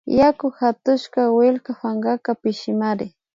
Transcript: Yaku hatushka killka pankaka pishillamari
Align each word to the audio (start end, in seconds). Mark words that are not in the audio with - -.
Yaku 0.19 0.45
hatushka 0.57 1.21
killka 1.37 1.71
pankaka 1.81 2.29
pishillamari 2.41 3.07